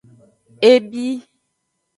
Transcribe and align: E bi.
E 0.69 0.73
bi. 0.89 1.05